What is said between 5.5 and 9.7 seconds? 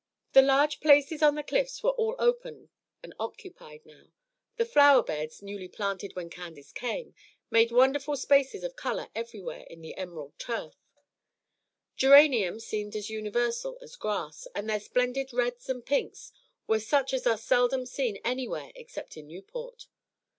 planted when Candace came, made wonderful spaces of color everywhere